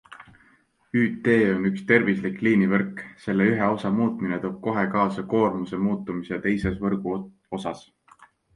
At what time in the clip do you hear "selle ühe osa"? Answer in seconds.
3.27-3.93